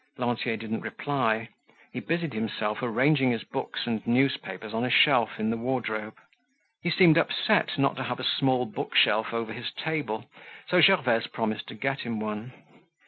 Lantier 0.17 0.57
didn't 0.57 0.81
reply. 0.81 1.49
He 1.93 1.99
busied 1.99 2.33
himself 2.33 2.79
arranging 2.81 3.29
his 3.29 3.43
books 3.43 3.85
and 3.85 4.01
newspapers 4.07 4.73
on 4.73 4.83
a 4.83 4.89
shelf 4.89 5.39
in 5.39 5.51
the 5.51 5.57
wardrobe. 5.57 6.15
He 6.81 6.89
seemed 6.89 7.19
upset 7.19 7.77
not 7.77 7.97
to 7.97 8.05
have 8.05 8.19
a 8.19 8.23
small 8.23 8.65
bookshelf 8.65 9.31
over 9.31 9.53
his 9.53 9.71
table, 9.73 10.27
so 10.69 10.81
Gervaise 10.81 11.27
promised 11.27 11.67
to 11.67 11.75
get 11.75 11.99
him 11.99 12.19
one. 12.19 12.51